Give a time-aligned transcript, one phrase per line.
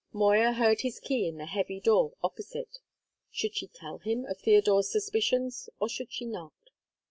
[0.11, 2.79] Moya heard his key in the heavy door opposite.
[3.29, 6.53] Should she tell him of Theodore's suspicions, or should she not?